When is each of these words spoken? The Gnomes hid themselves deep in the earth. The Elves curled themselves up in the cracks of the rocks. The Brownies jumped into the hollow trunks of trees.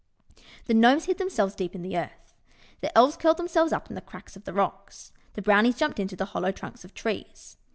The 0.65 0.73
Gnomes 0.73 1.05
hid 1.05 1.19
themselves 1.19 1.53
deep 1.53 1.75
in 1.75 1.83
the 1.83 1.95
earth. 1.95 2.33
The 2.79 2.97
Elves 2.97 3.17
curled 3.17 3.37
themselves 3.37 3.71
up 3.71 3.87
in 3.87 3.93
the 3.93 4.01
cracks 4.01 4.35
of 4.35 4.45
the 4.45 4.51
rocks. 4.53 5.13
The 5.33 5.43
Brownies 5.43 5.77
jumped 5.77 5.99
into 5.99 6.15
the 6.15 6.25
hollow 6.33 6.51
trunks 6.51 6.83
of 6.83 6.95
trees. 6.95 7.57